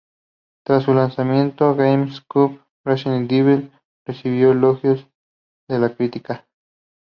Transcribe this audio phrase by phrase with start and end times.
[0.65, 3.71] Tras su lanzamiento en GameCube, Resident Evil
[4.03, 5.05] recibió elogios
[5.69, 6.47] de la crítica.